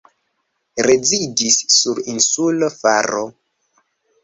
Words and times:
Rezidis 0.87 1.59
sur 1.77 2.03
insulo 2.15 2.73
Faro. 2.79 3.23